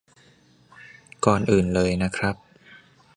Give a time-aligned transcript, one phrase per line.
[1.25, 2.35] ก่อนอื่นเลยนะครับ